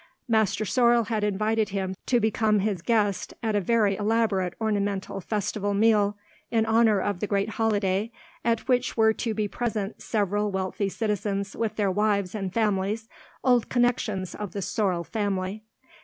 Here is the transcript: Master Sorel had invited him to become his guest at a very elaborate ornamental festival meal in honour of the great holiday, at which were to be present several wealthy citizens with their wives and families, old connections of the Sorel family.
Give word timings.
Master 0.27 0.65
Sorel 0.65 1.03
had 1.09 1.23
invited 1.23 1.69
him 1.69 1.95
to 2.07 2.19
become 2.19 2.61
his 2.61 2.81
guest 2.81 3.35
at 3.43 3.55
a 3.55 3.61
very 3.61 3.95
elaborate 3.95 4.55
ornamental 4.59 5.21
festival 5.21 5.75
meal 5.75 6.17
in 6.49 6.65
honour 6.65 6.99
of 6.99 7.19
the 7.19 7.27
great 7.27 7.49
holiday, 7.49 8.11
at 8.43 8.67
which 8.67 8.97
were 8.97 9.13
to 9.13 9.35
be 9.35 9.47
present 9.47 10.01
several 10.01 10.49
wealthy 10.49 10.89
citizens 10.89 11.55
with 11.55 11.75
their 11.75 11.91
wives 11.91 12.33
and 12.33 12.51
families, 12.51 13.09
old 13.43 13.69
connections 13.69 14.33
of 14.33 14.53
the 14.53 14.61
Sorel 14.63 15.03
family. 15.03 15.61